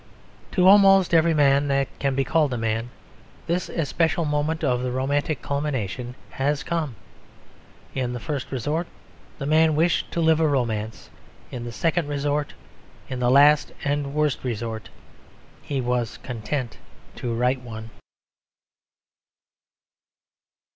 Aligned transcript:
To 0.53 0.67
almost 0.67 1.13
every 1.13 1.35
man 1.35 1.67
that 1.67 1.87
can 1.99 2.15
be 2.15 2.23
called 2.23 2.51
a 2.55 2.57
man 2.57 2.89
this 3.45 3.69
especial 3.69 4.25
moment 4.25 4.63
of 4.63 4.81
the 4.81 4.89
romantic 4.91 5.43
culmination 5.43 6.15
has 6.31 6.63
come. 6.63 6.95
In 7.93 8.11
the 8.11 8.19
first 8.19 8.51
resort 8.51 8.87
the 9.37 9.45
man 9.45 9.75
wished 9.75 10.11
to 10.13 10.19
live 10.19 10.39
a 10.39 10.47
romance. 10.47 11.11
In 11.51 11.65
the 11.65 11.71
second 11.71 12.07
resort, 12.07 12.55
in 13.09 13.19
the 13.19 13.29
last 13.29 13.73
and 13.83 14.15
worst 14.15 14.43
resort, 14.43 14.89
he 15.61 15.79
was 15.81 16.17
content 16.23 16.79
to 17.17 17.35
write 17.35 17.61
one. 17.61 17.91